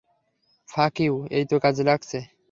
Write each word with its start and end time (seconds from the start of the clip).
ফাক 0.69 0.95
ইউ 0.99 1.13
-এইতো 1.25 1.55
কাজে 1.63 1.83
লাগছে। 1.83 2.17